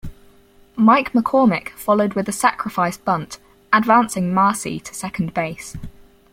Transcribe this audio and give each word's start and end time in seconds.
Mike 0.75 1.13
McCormick 1.13 1.69
followed 1.73 2.15
with 2.15 2.27
a 2.27 2.31
sacrifice 2.31 2.97
bunt, 2.97 3.37
advancing 3.71 4.33
Masi 4.33 4.81
to 4.81 4.95
second 4.95 5.31
base. 5.31 5.77